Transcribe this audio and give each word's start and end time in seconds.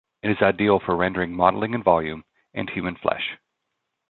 It 0.23 0.31
is 0.31 0.41
ideal 0.41 0.79
for 0.79 0.95
rendering 0.95 1.31
modeling 1.31 1.75
and 1.75 1.83
volume, 1.83 2.23
and 2.55 2.67
human 2.67 2.95
flesh. 2.95 3.37